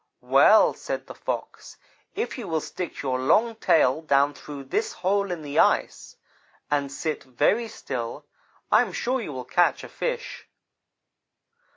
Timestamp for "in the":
5.31-5.59